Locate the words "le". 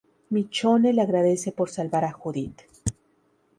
0.93-0.99